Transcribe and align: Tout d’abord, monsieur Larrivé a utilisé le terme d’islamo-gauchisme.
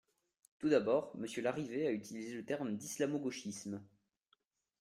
Tout 0.57 0.67
d’abord, 0.69 1.15
monsieur 1.15 1.43
Larrivé 1.43 1.85
a 1.85 1.91
utilisé 1.91 2.33
le 2.33 2.43
terme 2.43 2.75
d’islamo-gauchisme. 2.75 3.83